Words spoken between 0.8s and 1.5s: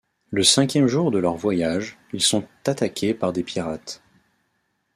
jour de leur